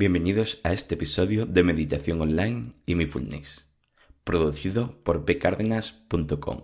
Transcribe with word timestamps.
Bienvenidos 0.00 0.62
a 0.64 0.72
este 0.72 0.94
episodio 0.94 1.44
de 1.44 1.62
Meditación 1.62 2.22
Online 2.22 2.72
y 2.86 2.94
Mindfulness, 2.94 3.68
producido 4.24 4.98
por 5.04 5.26
pcardenas.com. 5.26 6.62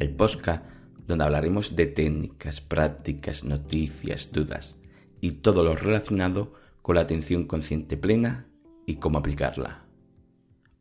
El 0.00 0.14
podcast 0.16 0.64
donde 1.06 1.22
hablaremos 1.22 1.76
de 1.76 1.84
técnicas, 1.84 2.62
prácticas, 2.62 3.44
noticias, 3.44 4.32
dudas 4.32 4.80
y 5.20 5.32
todo 5.32 5.62
lo 5.62 5.74
relacionado 5.74 6.54
con 6.80 6.94
la 6.94 7.02
atención 7.02 7.44
consciente 7.44 7.98
plena 7.98 8.46
y 8.86 8.96
cómo 8.96 9.18
aplicarla. 9.18 9.84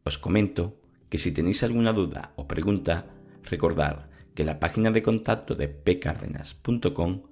Os 0.05 0.17
comento 0.17 0.79
que 1.09 1.17
si 1.17 1.33
tenéis 1.33 1.61
alguna 1.63 1.91
duda 1.91 2.31
o 2.37 2.47
pregunta, 2.47 3.07
recordad 3.43 4.10
que 4.33 4.43
en 4.43 4.47
la 4.47 4.59
página 4.59 4.91
de 4.91 5.03
contacto 5.03 5.55
de 5.55 5.67
pcardenas.com 5.67 7.23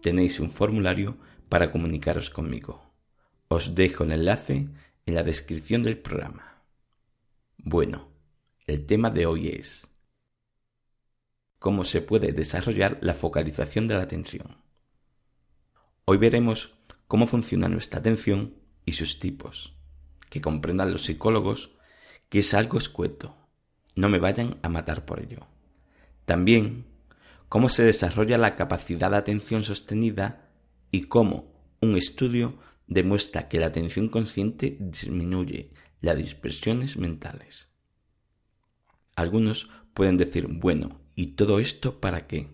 tenéis 0.00 0.40
un 0.40 0.50
formulario 0.50 1.18
para 1.48 1.70
comunicaros 1.70 2.30
conmigo. 2.30 2.82
Os 3.48 3.74
dejo 3.74 4.04
el 4.04 4.12
enlace 4.12 4.68
en 5.06 5.14
la 5.14 5.22
descripción 5.22 5.82
del 5.82 5.98
programa. 5.98 6.62
Bueno, 7.56 8.08
el 8.66 8.86
tema 8.86 9.10
de 9.10 9.26
hoy 9.26 9.48
es 9.48 9.88
cómo 11.58 11.84
se 11.84 12.02
puede 12.02 12.32
desarrollar 12.32 12.98
la 13.00 13.14
focalización 13.14 13.88
de 13.88 13.94
la 13.94 14.02
atención. 14.02 14.58
Hoy 16.04 16.18
veremos 16.18 16.78
cómo 17.06 17.26
funciona 17.26 17.68
nuestra 17.68 18.00
atención 18.00 18.54
y 18.84 18.92
sus 18.92 19.18
tipos, 19.18 19.76
que 20.30 20.40
comprendan 20.40 20.92
los 20.92 21.04
psicólogos 21.04 21.76
que 22.28 22.40
es 22.40 22.54
algo 22.54 22.78
escueto. 22.78 23.34
No 23.94 24.08
me 24.08 24.18
vayan 24.18 24.58
a 24.62 24.68
matar 24.68 25.04
por 25.04 25.20
ello. 25.20 25.46
También 26.28 26.84
cómo 27.48 27.70
se 27.70 27.84
desarrolla 27.84 28.36
la 28.36 28.54
capacidad 28.54 29.10
de 29.10 29.16
atención 29.16 29.64
sostenida 29.64 30.50
y 30.90 31.04
cómo 31.04 31.54
un 31.80 31.96
estudio 31.96 32.58
demuestra 32.86 33.48
que 33.48 33.58
la 33.58 33.68
atención 33.68 34.10
consciente 34.10 34.76
disminuye 34.78 35.72
las 36.02 36.18
dispersiones 36.18 36.98
mentales. 36.98 37.70
Algunos 39.16 39.70
pueden 39.94 40.18
decir, 40.18 40.48
bueno, 40.48 41.00
¿y 41.14 41.28
todo 41.28 41.60
esto 41.60 41.98
para 41.98 42.26
qué? 42.26 42.50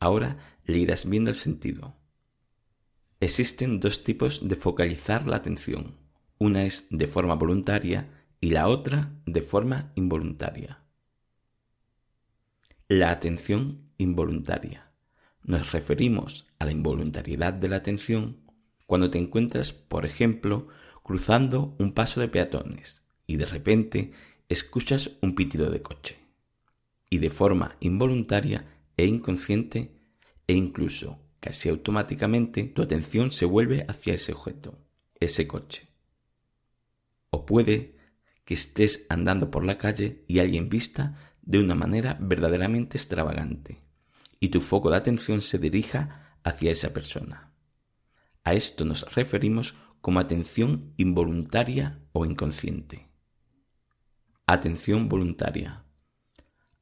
Ahora 0.00 0.38
le 0.64 0.78
irás 0.78 1.06
viendo 1.06 1.28
el 1.28 1.36
sentido. 1.36 1.98
Existen 3.20 3.78
dos 3.78 4.04
tipos 4.04 4.48
de 4.48 4.56
focalizar 4.56 5.26
la 5.26 5.36
atención. 5.36 5.98
Una 6.38 6.64
es 6.64 6.86
de 6.88 7.06
forma 7.06 7.34
voluntaria 7.34 8.24
y 8.40 8.52
la 8.52 8.68
otra 8.68 9.12
de 9.26 9.42
forma 9.42 9.92
involuntaria. 9.96 10.87
La 12.90 13.10
atención 13.10 13.90
involuntaria. 13.98 14.90
Nos 15.42 15.72
referimos 15.72 16.46
a 16.58 16.64
la 16.64 16.72
involuntariedad 16.72 17.52
de 17.52 17.68
la 17.68 17.76
atención 17.76 18.38
cuando 18.86 19.10
te 19.10 19.18
encuentras, 19.18 19.74
por 19.74 20.06
ejemplo, 20.06 20.68
cruzando 21.02 21.76
un 21.78 21.92
paso 21.92 22.18
de 22.18 22.28
peatones 22.28 23.02
y 23.26 23.36
de 23.36 23.44
repente 23.44 24.12
escuchas 24.48 25.18
un 25.20 25.34
pitido 25.34 25.68
de 25.68 25.82
coche. 25.82 26.16
Y 27.10 27.18
de 27.18 27.28
forma 27.28 27.76
involuntaria 27.80 28.64
e 28.96 29.04
inconsciente 29.04 29.92
e 30.46 30.54
incluso 30.54 31.20
casi 31.40 31.68
automáticamente 31.68 32.64
tu 32.64 32.80
atención 32.80 33.32
se 33.32 33.44
vuelve 33.44 33.84
hacia 33.86 34.14
ese 34.14 34.32
objeto, 34.32 34.78
ese 35.20 35.46
coche. 35.46 35.88
O 37.28 37.44
puede 37.44 37.98
que 38.46 38.54
estés 38.54 39.04
andando 39.10 39.50
por 39.50 39.62
la 39.62 39.76
calle 39.76 40.24
y 40.26 40.38
alguien 40.38 40.70
vista 40.70 41.27
de 41.48 41.58
una 41.60 41.74
manera 41.74 42.18
verdaderamente 42.20 42.98
extravagante, 42.98 43.80
y 44.38 44.50
tu 44.50 44.60
foco 44.60 44.90
de 44.90 44.98
atención 44.98 45.40
se 45.40 45.58
dirija 45.58 46.36
hacia 46.44 46.70
esa 46.70 46.92
persona. 46.92 47.54
A 48.44 48.52
esto 48.52 48.84
nos 48.84 49.14
referimos 49.14 49.74
como 50.02 50.20
atención 50.20 50.92
involuntaria 50.98 52.02
o 52.12 52.26
inconsciente. 52.26 53.08
Atención 54.46 55.08
voluntaria. 55.08 55.84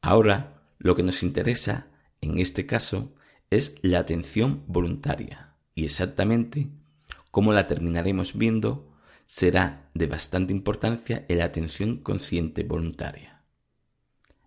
Ahora, 0.03 0.65
lo 0.79 0.97
que 0.97 1.05
nos 1.05 1.23
interesa, 1.23 1.87
en 2.21 2.41
este 2.41 2.67
caso, 2.67 3.15
es 3.51 3.77
la 3.83 4.01
atención 4.01 4.65
voluntaria, 4.67 5.55
y 5.77 5.85
exactamente 5.85 6.73
como 7.31 7.53
la 7.53 7.69
terminaremos 7.69 8.37
viendo, 8.37 8.93
será 9.27 9.91
de 9.95 10.09
bastante 10.09 10.53
importancia 10.53 11.25
la 11.29 11.45
atención 11.45 11.99
consciente 11.99 12.65
voluntaria. 12.65 13.36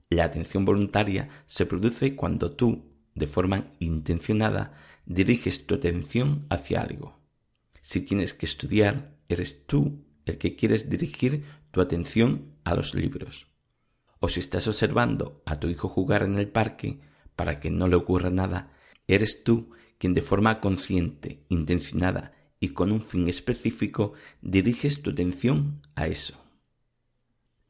La 0.09 0.23
atención 0.23 0.65
voluntaria 0.65 1.29
se 1.45 1.67
produce 1.67 2.15
cuando 2.15 2.53
tú, 2.53 2.85
de 3.13 3.27
forma 3.27 3.73
intencionada, 3.79 4.73
diriges 5.05 5.67
tu 5.67 5.75
atención 5.75 6.47
hacia 6.49 6.81
algo. 6.81 7.19
Si 7.81 8.01
tienes 8.01 8.33
que 8.33 8.47
estudiar, 8.47 9.15
eres 9.27 9.67
tú 9.67 10.03
el 10.25 10.37
que 10.37 10.55
quieres 10.55 10.89
dirigir 10.89 11.45
tu 11.71 11.81
atención 11.81 12.55
a 12.63 12.73
los 12.73 12.95
libros. 12.95 13.47
O 14.19 14.29
si 14.29 14.39
estás 14.39 14.67
observando 14.67 15.43
a 15.45 15.59
tu 15.59 15.67
hijo 15.67 15.87
jugar 15.87 16.23
en 16.23 16.37
el 16.39 16.49
parque 16.49 16.99
para 17.35 17.59
que 17.59 17.69
no 17.69 17.87
le 17.87 17.95
ocurra 17.95 18.31
nada, 18.31 18.73
eres 19.07 19.43
tú 19.43 19.69
quien 19.99 20.13
de 20.13 20.21
forma 20.21 20.59
consciente, 20.59 21.39
intencionada 21.49 22.33
y 22.59 22.69
con 22.69 22.91
un 22.91 23.01
fin 23.01 23.29
específico 23.29 24.13
diriges 24.41 25.01
tu 25.01 25.11
atención 25.11 25.81
a 25.95 26.07
eso. 26.07 26.48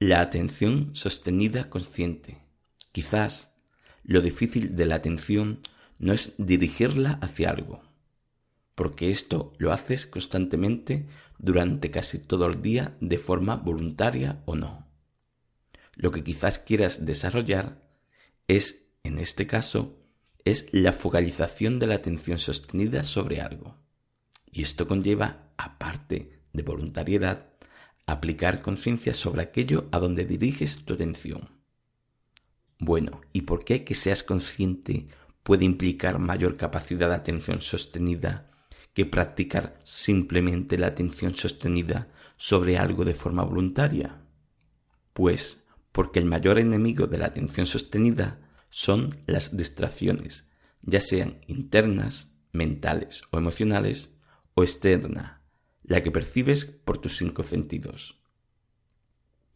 La 0.01 0.21
atención 0.21 0.91
sostenida 0.95 1.69
consciente. 1.69 2.37
Quizás 2.93 3.57
lo 4.03 4.21
difícil 4.21 4.77
de 4.77 4.85
la 4.85 4.95
atención 4.95 5.59
no 5.97 6.13
es 6.13 6.35
dirigirla 6.37 7.19
hacia 7.21 7.49
algo, 7.49 7.81
porque 8.75 9.09
esto 9.09 9.51
lo 9.57 9.73
haces 9.73 10.05
constantemente 10.05 11.05
durante 11.37 11.91
casi 11.91 12.17
todo 12.17 12.45
el 12.45 12.61
día 12.61 12.95
de 13.01 13.17
forma 13.17 13.57
voluntaria 13.57 14.41
o 14.45 14.55
no. 14.55 14.87
Lo 15.95 16.11
que 16.11 16.23
quizás 16.23 16.59
quieras 16.59 17.05
desarrollar 17.05 17.85
es, 18.47 18.85
en 19.03 19.19
este 19.19 19.47
caso, 19.47 19.99
es 20.45 20.69
la 20.71 20.93
focalización 20.93 21.77
de 21.77 21.87
la 21.87 21.95
atención 21.95 22.37
sostenida 22.37 23.03
sobre 23.03 23.41
algo. 23.41 23.75
Y 24.49 24.61
esto 24.61 24.87
conlleva, 24.87 25.51
aparte 25.57 26.39
de 26.53 26.63
voluntariedad, 26.63 27.49
aplicar 28.11 28.61
conciencia 28.61 29.13
sobre 29.13 29.41
aquello 29.41 29.87
a 29.91 29.99
donde 29.99 30.25
diriges 30.25 30.85
tu 30.85 30.93
atención. 30.93 31.49
Bueno, 32.79 33.21
¿y 33.33 33.41
por 33.41 33.65
qué 33.65 33.83
que 33.83 33.95
seas 33.95 34.23
consciente 34.23 35.07
puede 35.43 35.65
implicar 35.65 36.19
mayor 36.19 36.55
capacidad 36.57 37.09
de 37.09 37.15
atención 37.15 37.61
sostenida 37.61 38.51
que 38.93 39.05
practicar 39.05 39.79
simplemente 39.83 40.77
la 40.77 40.87
atención 40.87 41.35
sostenida 41.35 42.07
sobre 42.37 42.77
algo 42.77 43.03
de 43.03 43.13
forma 43.13 43.43
voluntaria? 43.43 44.21
Pues 45.13 45.65
porque 45.91 46.19
el 46.19 46.25
mayor 46.25 46.59
enemigo 46.59 47.07
de 47.07 47.17
la 47.17 47.27
atención 47.27 47.67
sostenida 47.67 48.39
son 48.69 49.17
las 49.25 49.57
distracciones, 49.57 50.49
ya 50.81 51.01
sean 51.01 51.41
internas, 51.47 52.33
mentales 52.51 53.23
o 53.31 53.37
emocionales, 53.37 54.17
o 54.53 54.63
externa, 54.63 55.38
la 55.83 56.03
que 56.03 56.11
percibes 56.11 56.65
por 56.65 56.97
tus 56.97 57.17
cinco 57.17 57.43
sentidos. 57.43 58.21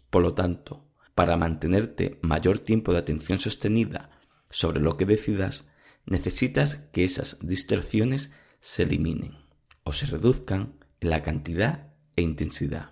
Por 0.09 0.22
lo 0.22 0.34
tanto, 0.34 0.89
para 1.16 1.38
mantenerte 1.38 2.19
mayor 2.22 2.59
tiempo 2.59 2.94
de 2.94 3.00
atención 3.00 3.39
sostenida 3.39 4.11
sobre 4.50 4.79
lo 4.79 4.97
que 4.97 5.06
decidas, 5.06 5.67
necesitas 6.06 6.75
que 6.75 7.03
esas 7.03 7.38
distracciones 7.41 8.31
se 8.59 8.83
eliminen 8.83 9.38
o 9.83 9.94
se 9.94 10.06
reduzcan 10.06 10.79
en 11.00 11.09
la 11.09 11.22
cantidad 11.22 11.94
e 12.16 12.22
intensidad. 12.22 12.91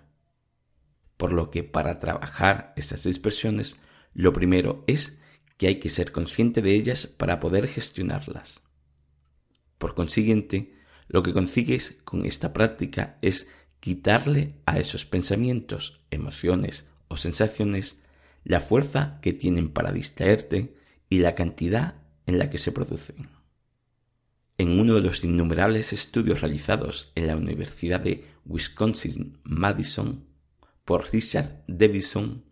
Por 1.16 1.32
lo 1.32 1.50
que 1.50 1.62
para 1.62 1.98
trabajar 1.98 2.72
esas 2.76 3.04
dispersiones, 3.04 3.80
lo 4.12 4.32
primero 4.32 4.84
es 4.86 5.20
que 5.56 5.68
hay 5.68 5.80
que 5.80 5.88
ser 5.88 6.12
consciente 6.12 6.62
de 6.62 6.74
ellas 6.74 7.06
para 7.06 7.40
poder 7.40 7.68
gestionarlas. 7.68 8.64
Por 9.78 9.94
consiguiente, 9.94 10.74
lo 11.12 11.22
que 11.22 11.32
consigues 11.32 11.98
con 12.04 12.24
esta 12.24 12.52
práctica 12.52 13.18
es 13.22 13.46
quitarle 13.80 14.56
a 14.64 14.78
esos 14.78 15.04
pensamientos, 15.04 16.00
emociones 16.10 16.88
o 17.08 17.16
sensaciones 17.16 18.00
la 18.44 18.60
fuerza 18.60 19.18
que 19.20 19.32
tienen 19.32 19.68
para 19.68 19.92
distraerte 19.92 20.74
y 21.08 21.18
la 21.18 21.34
cantidad 21.34 22.02
en 22.26 22.38
la 22.38 22.48
que 22.48 22.58
se 22.58 22.72
producen. 22.72 23.28
En 24.56 24.80
uno 24.80 24.94
de 24.94 25.02
los 25.02 25.22
innumerables 25.22 25.92
estudios 25.92 26.40
realizados 26.40 27.12
en 27.14 27.26
la 27.26 27.36
Universidad 27.36 28.00
de 28.00 28.24
Wisconsin-Madison 28.46 30.24
por 30.84 31.12
Richard 31.12 31.62
Davidson, 31.68 32.44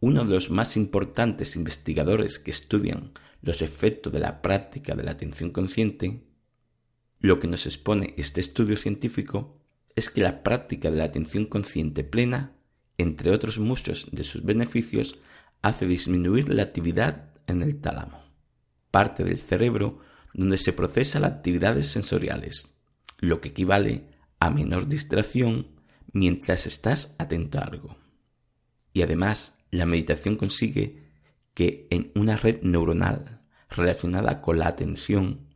uno 0.00 0.24
de 0.24 0.34
los 0.34 0.50
más 0.50 0.76
importantes 0.76 1.54
investigadores 1.54 2.38
que 2.38 2.50
estudian 2.50 3.12
los 3.42 3.62
efectos 3.62 4.12
de 4.12 4.20
la 4.20 4.42
práctica 4.42 4.96
de 4.96 5.04
la 5.04 5.12
atención 5.12 5.50
consciente, 5.50 6.27
lo 7.20 7.40
que 7.40 7.48
nos 7.48 7.66
expone 7.66 8.14
este 8.16 8.40
estudio 8.40 8.76
científico 8.76 9.60
es 9.96 10.10
que 10.10 10.20
la 10.20 10.42
práctica 10.42 10.90
de 10.90 10.98
la 10.98 11.04
atención 11.04 11.46
consciente 11.46 12.04
plena, 12.04 12.52
entre 12.96 13.32
otros 13.32 13.58
muchos 13.58 14.08
de 14.12 14.22
sus 14.22 14.44
beneficios, 14.44 15.18
hace 15.62 15.86
disminuir 15.86 16.52
la 16.52 16.62
actividad 16.62 17.30
en 17.46 17.62
el 17.62 17.80
tálamo, 17.80 18.22
parte 18.90 19.24
del 19.24 19.38
cerebro 19.38 19.98
donde 20.34 20.58
se 20.58 20.72
procesa 20.72 21.18
las 21.18 21.32
actividades 21.32 21.88
sensoriales, 21.88 22.78
lo 23.18 23.40
que 23.40 23.48
equivale 23.48 24.06
a 24.38 24.50
menor 24.50 24.86
distracción 24.86 25.68
mientras 26.12 26.66
estás 26.66 27.16
atento 27.18 27.58
a 27.58 27.62
algo. 27.62 27.96
Y 28.92 29.02
además, 29.02 29.58
la 29.70 29.86
meditación 29.86 30.36
consigue 30.36 31.08
que 31.54 31.88
en 31.90 32.12
una 32.14 32.36
red 32.36 32.62
neuronal 32.62 33.42
relacionada 33.68 34.40
con 34.40 34.60
la 34.60 34.68
atención 34.68 35.47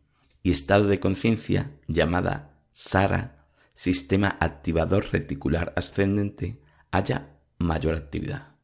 y 0.42 0.50
estado 0.50 0.86
de 0.88 1.00
conciencia 1.00 1.72
llamada 1.86 2.58
SARA, 2.72 3.46
sistema 3.74 4.36
activador 4.40 5.06
reticular 5.12 5.72
ascendente, 5.76 6.60
haya 6.90 7.38
mayor 7.58 7.94
actividad. 7.94 8.56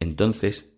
Entonces, 0.00 0.72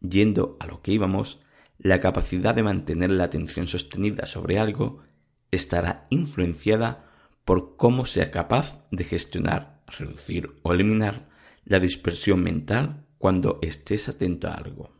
yendo 0.00 0.56
a 0.60 0.66
lo 0.66 0.82
que 0.82 0.92
íbamos, 0.92 1.40
la 1.78 2.00
capacidad 2.00 2.54
de 2.54 2.62
mantener 2.62 3.10
la 3.10 3.24
atención 3.24 3.68
sostenida 3.68 4.26
sobre 4.26 4.58
algo 4.58 5.02
estará 5.50 6.06
influenciada 6.10 7.10
por 7.44 7.76
cómo 7.76 8.06
sea 8.06 8.30
capaz 8.30 8.86
de 8.90 9.04
gestionar, 9.04 9.82
reducir 9.86 10.58
o 10.62 10.72
eliminar 10.72 11.28
la 11.64 11.78
dispersión 11.80 12.42
mental 12.42 13.06
cuando 13.18 13.58
estés 13.62 14.08
atento 14.08 14.48
a 14.48 14.54
algo. 14.54 14.92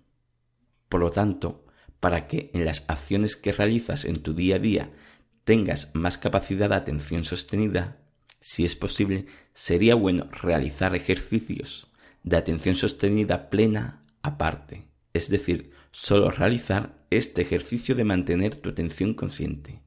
Por 0.88 1.00
lo 1.00 1.10
tanto, 1.10 1.65
para 2.00 2.28
que 2.28 2.50
en 2.54 2.64
las 2.64 2.84
acciones 2.88 3.36
que 3.36 3.52
realizas 3.52 4.04
en 4.04 4.22
tu 4.22 4.34
día 4.34 4.56
a 4.56 4.58
día 4.58 4.92
tengas 5.44 5.90
más 5.94 6.18
capacidad 6.18 6.68
de 6.68 6.76
atención 6.76 7.24
sostenida, 7.24 7.98
si 8.40 8.64
es 8.64 8.76
posible, 8.76 9.26
sería 9.52 9.94
bueno 9.94 10.28
realizar 10.30 10.94
ejercicios 10.94 11.92
de 12.22 12.36
atención 12.36 12.74
sostenida 12.74 13.50
plena 13.50 14.04
aparte, 14.22 14.88
es 15.14 15.30
decir, 15.30 15.70
solo 15.92 16.30
realizar 16.30 17.06
este 17.10 17.42
ejercicio 17.42 17.94
de 17.94 18.04
mantener 18.04 18.56
tu 18.56 18.70
atención 18.70 19.14
consciente, 19.14 19.82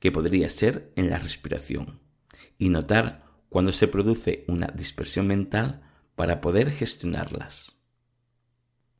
que 0.00 0.10
podría 0.10 0.48
ser 0.48 0.92
en 0.96 1.10
la 1.10 1.18
respiración, 1.18 2.00
y 2.58 2.70
notar 2.70 3.24
cuando 3.48 3.72
se 3.72 3.88
produce 3.88 4.44
una 4.48 4.68
dispersión 4.68 5.26
mental 5.26 5.82
para 6.14 6.40
poder 6.40 6.70
gestionarlas. 6.70 7.82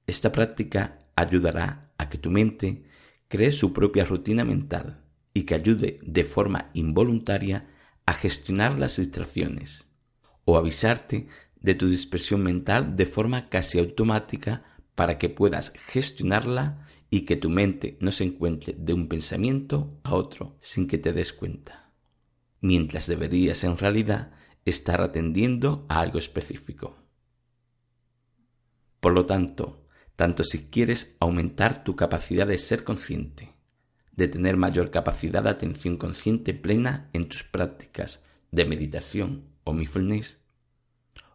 Esta 0.06 0.30
práctica 0.30 1.05
ayudará 1.16 1.92
a 1.98 2.08
que 2.08 2.18
tu 2.18 2.30
mente 2.30 2.84
cree 3.28 3.50
su 3.50 3.72
propia 3.72 4.04
rutina 4.04 4.44
mental 4.44 5.02
y 5.34 5.42
que 5.42 5.54
ayude 5.54 5.98
de 6.02 6.24
forma 6.24 6.70
involuntaria 6.74 7.68
a 8.06 8.14
gestionar 8.14 8.78
las 8.78 8.96
distracciones 8.96 9.86
o 10.44 10.56
avisarte 10.56 11.26
de 11.60 11.74
tu 11.74 11.88
dispersión 11.88 12.42
mental 12.42 12.96
de 12.96 13.06
forma 13.06 13.48
casi 13.48 13.78
automática 13.78 14.62
para 14.94 15.18
que 15.18 15.28
puedas 15.28 15.72
gestionarla 15.72 16.86
y 17.10 17.22
que 17.22 17.36
tu 17.36 17.50
mente 17.50 17.96
no 18.00 18.12
se 18.12 18.24
encuentre 18.24 18.74
de 18.78 18.92
un 18.92 19.08
pensamiento 19.08 19.98
a 20.04 20.14
otro 20.14 20.56
sin 20.60 20.86
que 20.86 20.98
te 20.98 21.12
des 21.12 21.32
cuenta, 21.32 21.92
mientras 22.60 23.06
deberías 23.06 23.64
en 23.64 23.76
realidad 23.78 24.32
estar 24.64 25.00
atendiendo 25.00 25.86
a 25.88 26.00
algo 26.00 26.18
específico. 26.18 26.96
Por 29.00 29.14
lo 29.14 29.26
tanto, 29.26 29.85
tanto 30.16 30.42
si 30.44 30.66
quieres 30.66 31.16
aumentar 31.20 31.84
tu 31.84 31.94
capacidad 31.94 32.46
de 32.46 32.58
ser 32.58 32.84
consciente, 32.84 33.54
de 34.12 34.28
tener 34.28 34.56
mayor 34.56 34.90
capacidad 34.90 35.42
de 35.42 35.50
atención 35.50 35.98
consciente 35.98 36.54
plena 36.54 37.10
en 37.12 37.28
tus 37.28 37.44
prácticas 37.44 38.24
de 38.50 38.64
meditación 38.64 39.44
o 39.64 39.74
mindfulness, 39.74 40.40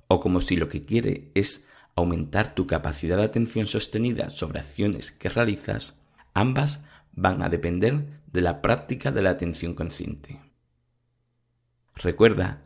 o 0.08 0.20
como 0.20 0.42
si 0.42 0.58
lo 0.58 0.68
que 0.68 0.84
quiere 0.86 1.32
es 1.36 1.66
aumentar 1.96 2.56
tu 2.56 2.68
capacidad 2.68 3.18
de 3.18 3.24
atención 3.24 3.68
sostenida 3.68 4.30
sobre 4.30 4.60
acciones 4.60 5.12
que 5.12 5.30
realizas, 5.30 6.02
ambas 6.34 6.84
van 7.14 7.44
a 7.44 7.50
depender 7.50 8.08
de 8.32 8.42
la 8.42 8.62
práctica 8.62 9.12
de 9.12 9.22
la 9.22 9.30
atención 9.30 9.76
consciente. 9.76 10.42
Recuerda 11.96 12.64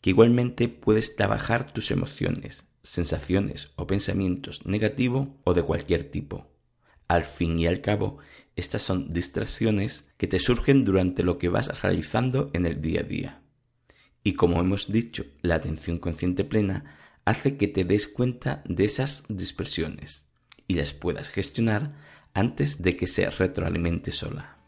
que 0.00 0.10
igualmente 0.10 0.68
puedes 0.68 1.16
trabajar 1.16 1.72
tus 1.72 1.90
emociones, 1.90 2.64
sensaciones 2.82 3.72
o 3.76 3.86
pensamientos 3.86 4.66
negativos 4.66 5.28
o 5.44 5.54
de 5.54 5.62
cualquier 5.62 6.04
tipo. 6.04 6.46
Al 7.08 7.24
fin 7.24 7.58
y 7.58 7.66
al 7.66 7.80
cabo, 7.80 8.18
estas 8.56 8.82
son 8.82 9.12
distracciones 9.12 10.12
que 10.16 10.26
te 10.26 10.38
surgen 10.38 10.84
durante 10.84 11.22
lo 11.22 11.38
que 11.38 11.48
vas 11.48 11.82
realizando 11.82 12.50
en 12.52 12.66
el 12.66 12.80
día 12.80 13.00
a 13.00 13.04
día. 13.04 13.42
Y 14.22 14.34
como 14.34 14.60
hemos 14.60 14.92
dicho, 14.92 15.24
la 15.42 15.56
atención 15.56 15.98
consciente 15.98 16.44
plena 16.44 16.96
hace 17.24 17.56
que 17.56 17.68
te 17.68 17.84
des 17.84 18.06
cuenta 18.06 18.62
de 18.66 18.84
esas 18.84 19.24
dispersiones 19.28 20.28
y 20.66 20.74
las 20.74 20.92
puedas 20.92 21.28
gestionar 21.28 21.96
antes 22.32 22.82
de 22.82 22.96
que 22.96 23.06
se 23.06 23.28
retroalimente 23.28 24.12
sola. 24.12 24.58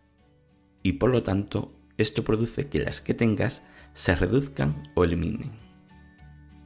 Y 0.83 0.95
por 0.95 1.11
lo 1.11 1.23
tanto, 1.23 1.79
esto 1.97 2.25
produce 2.25 2.69
que 2.69 2.81
las 2.81 3.01
que 3.01 3.15
tengas 3.15 3.63
se 3.95 4.15
reduzcan 4.15 4.83
o 4.95 5.05
eliminen, 5.05 5.53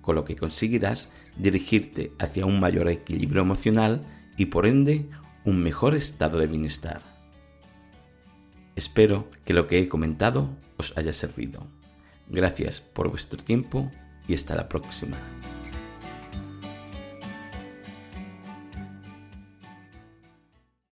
con 0.07 0.15
lo 0.15 0.25
que 0.25 0.37
conseguirás 0.37 1.11
dirigirte 1.37 2.13
hacia 2.21 2.47
un 2.47 2.61
mayor 2.61 2.89
equilibrio 2.89 3.43
emocional 3.43 4.03
y 4.37 4.47
por 4.47 4.65
ende 4.67 5.11
un 5.45 5.61
mejor 5.61 5.97
estado 5.97 6.39
de 6.39 6.47
bienestar. 6.47 7.03
Espero 8.77 9.29
que 9.45 9.53
lo 9.53 9.67
que 9.67 9.81
he 9.81 9.89
comentado 9.89 10.57
os 10.77 10.97
haya 10.97 11.13
servido. 11.13 11.67
Gracias 12.29 12.81
por 12.81 13.11
vuestro 13.11 13.43
tiempo 13.43 13.91
y 14.29 14.35
hasta 14.35 14.55
la 14.55 14.69
próxima. 14.69 15.17